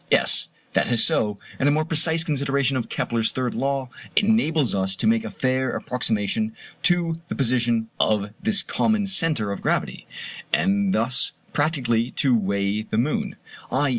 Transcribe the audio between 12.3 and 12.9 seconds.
"weigh